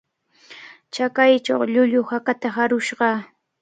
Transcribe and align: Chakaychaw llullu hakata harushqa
Chakaychaw 0.93 1.61
llullu 1.73 2.01
hakata 2.09 2.47
harushqa 2.57 3.09